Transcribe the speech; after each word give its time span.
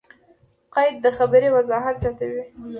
قید؛ 0.73 0.95
د 1.05 1.05
خبري 1.17 1.49
وضاحت 1.57 1.95
زیاتوي. 2.03 2.43